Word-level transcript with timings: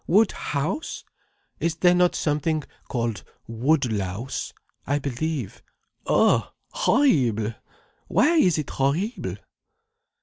Woodhouse! 0.07 1.03
Is 1.59 1.75
there 1.75 1.93
not 1.93 2.15
something 2.15 2.63
called 2.87 3.23
Woodlouse? 3.47 4.51
I 4.87 4.97
believe. 4.97 5.61
Ugh, 6.07 6.49
horrible! 6.71 7.53
Why 8.07 8.37
is 8.37 8.57
it 8.57 8.71
horrible?" 8.71 9.35